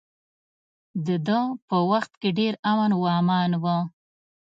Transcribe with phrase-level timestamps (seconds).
[1.05, 3.65] د ده په وخت کې ډیر امن و امان و.